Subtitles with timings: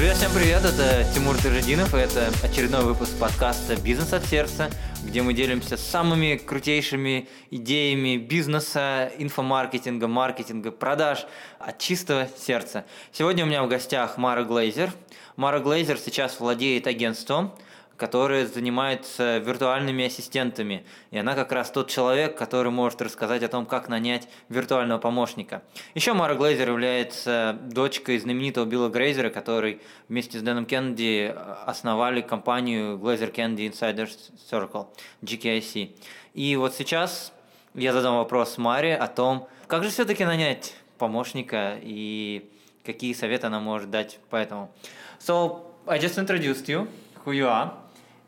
[0.00, 4.70] Друзья, всем привет, это Тимур Тажидинов, и это очередной выпуск подкаста «Бизнес от сердца»,
[5.04, 11.26] где мы делимся самыми крутейшими идеями бизнеса, инфомаркетинга, маркетинга, продаж
[11.58, 12.86] от чистого сердца.
[13.12, 14.90] Сегодня у меня в гостях Мара Глейзер.
[15.36, 17.54] Мара Глейзер сейчас владеет агентством–
[18.00, 20.86] которая занимается виртуальными ассистентами.
[21.10, 25.62] И она как раз тот человек, который может рассказать о том, как нанять виртуального помощника.
[25.94, 31.34] Еще Мара Глейзер является дочкой знаменитого Билла Грейзера, который вместе с Дэном Кеннеди
[31.66, 34.08] основали компанию Glazer Candy Insider
[34.50, 34.86] Circle,
[35.20, 35.94] GKIC.
[36.32, 37.34] И вот сейчас
[37.74, 42.50] я задам вопрос Маре о том, как же все-таки нанять помощника и
[42.82, 44.70] какие советы она может дать по этому.
[45.18, 46.88] So, I just introduced you,
[47.26, 47.74] who you are.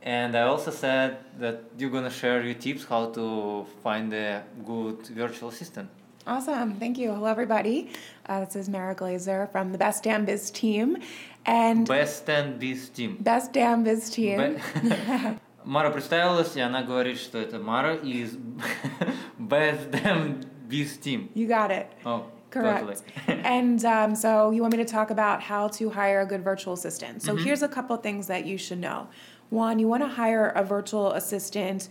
[0.04, 4.44] And I also said that you're going to share your tips how to find a
[4.66, 5.90] good virtual assistant.
[6.26, 6.76] Awesome.
[6.76, 7.12] Thank you.
[7.14, 7.90] Hello, everybody.
[8.28, 10.98] Uh, this is Mara Glazer from the Best Damn Biz team.
[11.46, 13.18] And Best Damn Biz team.
[13.22, 14.60] Best Damn Biz team.
[15.66, 18.38] Мара представилась, и она говорит, что это Мара из
[19.40, 21.30] Best Damn Biz team.
[21.34, 21.88] You got it.
[22.06, 22.26] Oh.
[22.50, 23.04] Correct.
[23.28, 23.42] Totally.
[23.44, 26.74] and um, so you want me to talk about how to hire a good virtual
[26.74, 27.22] assistant.
[27.22, 27.44] So Mm-hmm.
[27.44, 29.08] here's a couple things that you should know.
[29.53, 31.91] One, you want to hire a virtual assistant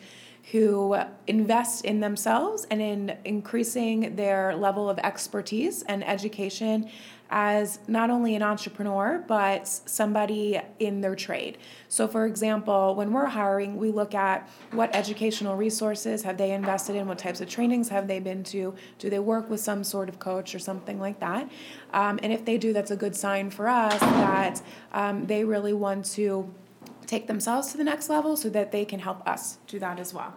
[0.52, 6.90] who invests in themselves and in increasing their level of expertise and education
[7.30, 11.60] as not only an entrepreneur but somebody in their trade.
[11.88, 16.96] So for example, when we're hiring, we look at what educational resources have they invested
[16.96, 20.10] in, what types of trainings have they been to, do they work with some sort
[20.10, 21.48] of coach or something like that.
[21.94, 25.74] Um, and if they do, that's a good sign for us that um, they really
[25.74, 26.52] want to
[27.12, 30.14] take themselves to the next level so that they can help us do that as
[30.14, 30.34] well.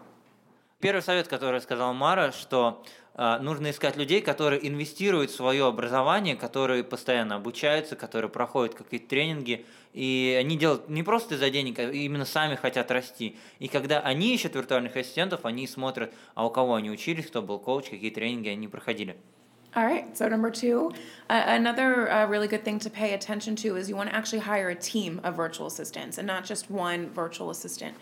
[0.80, 2.82] Первый совет, который сказала Мара, что
[3.14, 9.08] э, нужно искать людей, которые инвестируют в свое образование, которые постоянно обучаются, которые проходят какие-то
[9.08, 9.64] тренинги,
[9.94, 13.38] и они делают не просто из-за денег, а именно сами хотят расти.
[13.60, 17.58] И когда они ищут виртуальных ассистентов, они смотрят, а у кого они учились, кто был
[17.58, 19.16] коуч, какие тренинги они проходили.
[19.76, 20.92] All right, so number two,
[21.28, 24.38] uh, another uh, really good thing to pay attention to is you want to actually
[24.38, 27.96] hire a team of virtual assistants and not just one virtual assistant.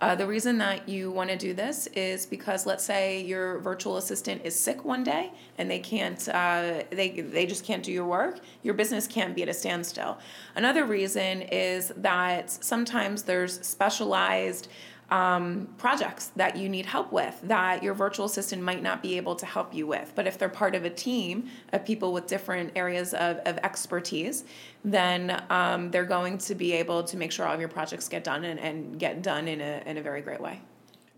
[0.00, 3.98] Uh, the reason that you want to do this is because let's say your virtual
[3.98, 8.06] assistant is sick one day and they can't, uh, they, they just can't do your
[8.06, 10.16] work, your business can't be at a standstill.
[10.56, 14.68] Another reason is that sometimes there's specialized
[15.10, 19.34] um, projects that you need help with that your virtual assistant might not be able
[19.36, 20.12] to help you with.
[20.14, 24.44] But if they're part of a team of people with different areas of, of expertise,
[24.84, 28.24] then um, they're going to be able to make sure all of your projects get
[28.24, 30.60] done and, and get done in a, in a very great way.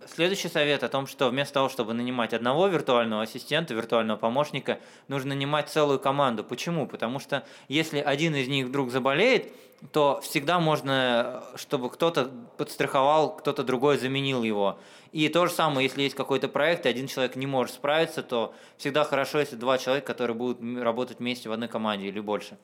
[0.06, 4.78] Следующий совет о том, что вместо того, чтобы нанимать одного виртуального ассистента, виртуального помощника,
[5.08, 6.42] нужно нанимать целую команду.
[6.42, 6.86] Почему?
[6.86, 9.52] Потому что если один из них вдруг заболеет,
[9.92, 14.78] то всегда можно, чтобы кто-то подстраховал, кто-то другой заменил его.
[15.12, 18.54] И то же самое, если есть какой-то проект, и один человек не может справиться, то
[18.76, 22.56] всегда хорошо, если два человека, которые будут работать вместе в одной команде или больше.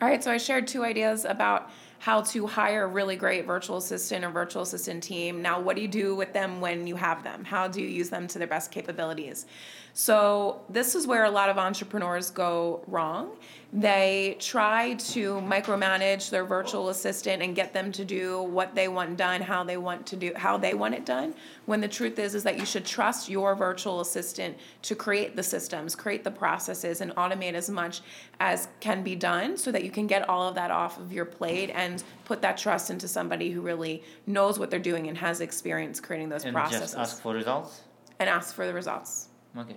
[0.00, 1.70] All right, so I shared two ideas about
[2.04, 5.40] how to hire a really great virtual assistant or virtual assistant team.
[5.40, 7.46] Now, what do you do with them when you have them?
[7.46, 9.46] How do you use them to their best capabilities?
[9.94, 13.30] So, this is where a lot of entrepreneurs go wrong.
[13.72, 19.16] They try to micromanage their virtual assistant and get them to do what they want
[19.16, 21.34] done, how they want to do how they want it done.
[21.66, 25.42] When the truth is is that you should trust your virtual assistant to create the
[25.42, 28.00] systems, create the processes and automate as much
[28.40, 31.24] as can be done so that you can get all of that off of your
[31.24, 31.93] plate and
[32.26, 36.28] put that trust into somebody who really knows what they're doing and has experience creating
[36.30, 37.82] those And processes just ask for results.
[38.18, 39.28] and ask for the results.
[39.54, 39.76] Окей.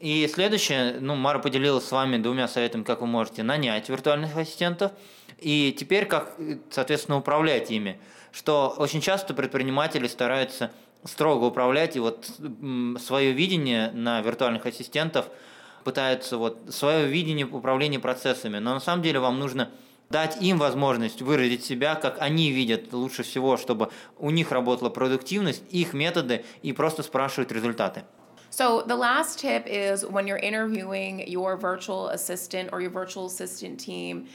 [0.00, 4.92] И следующее, ну, Мара поделилась с вами двумя советами, как вы можете нанять виртуальных ассистентов,
[5.38, 6.36] и теперь как,
[6.70, 7.98] соответственно, управлять ими.
[8.30, 10.70] Что очень часто предприниматели стараются
[11.04, 12.30] строго управлять, и вот
[13.00, 15.26] свое видение на виртуальных ассистентов
[15.82, 18.58] пытаются вот свое видение управления процессами.
[18.58, 19.70] Но на самом деле вам нужно
[20.10, 25.62] дать им возможность выразить себя, как они видят лучше всего, чтобы у них работала продуктивность,
[25.70, 28.04] их методы, и просто спрашивать результаты.
[28.50, 33.78] So, the last tip is when you're interviewing your virtual assistant or your virtual assistant
[33.78, 34.26] team,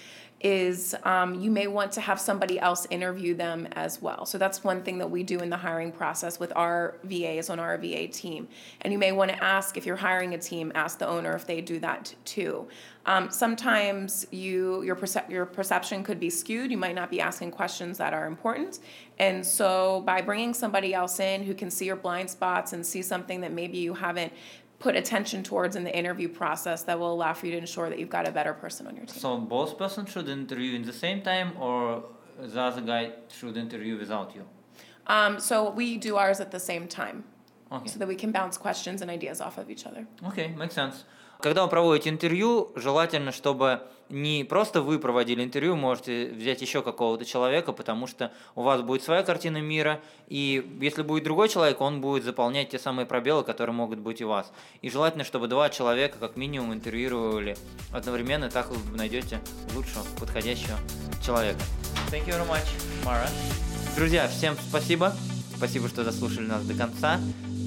[0.44, 4.26] is um, you may want to have somebody else interview them as well.
[4.26, 7.60] So, that's one thing that we do in the hiring process with our VAs on
[7.60, 8.48] our VA team.
[8.82, 11.48] And you may want to ask if you're hiring a team, ask the owner if
[11.48, 12.68] they do that too.
[13.06, 16.72] Um, sometimes you your percep- your perception could be skewed.
[16.72, 18.80] You might not be asking questions that are important,
[19.20, 23.02] and so by bringing somebody else in who can see your blind spots and see
[23.02, 24.32] something that maybe you haven't
[24.84, 27.98] put attention towards in the interview process that will allow for you to ensure that
[28.00, 29.20] you've got a better person on your team.
[29.26, 32.04] So both person should interview in the same time, or
[32.38, 33.04] the other guy
[33.38, 34.44] should interview without you.
[35.08, 37.24] Um, so we do ours at the same time,
[37.72, 37.90] okay.
[37.92, 40.06] so that we can bounce questions and ideas off of each other.
[40.28, 41.06] Okay, makes sense.
[41.44, 47.26] Когда вы проводите интервью, желательно, чтобы не просто вы проводили интервью, можете взять еще какого-то
[47.26, 50.00] человека, потому что у вас будет своя картина мира,
[50.30, 54.30] и если будет другой человек, он будет заполнять те самые пробелы, которые могут быть у
[54.30, 54.54] вас.
[54.82, 57.58] И желательно, чтобы два человека как минимум интервьюировали
[57.92, 59.42] одновременно, так вы найдете
[59.76, 60.78] лучшего, подходящего
[61.22, 61.60] человека.
[62.10, 62.64] Thank you very much,
[63.04, 63.28] Mara.
[63.98, 65.12] Друзья, всем спасибо.
[65.58, 67.20] Спасибо, что заслушали нас до конца.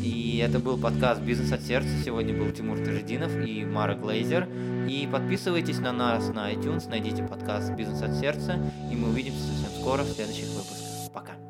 [0.06, 1.88] И это был подкаст «Бизнес от сердца».
[2.04, 4.48] Сегодня был Тимур Тажидинов и Мара Глейзер.
[4.88, 8.56] И подписывайтесь на нас на iTunes, найдите подкаст «Бизнес от сердца»,
[8.92, 11.12] и мы увидимся совсем скоро в следующих выпусках.
[11.12, 11.45] Пока!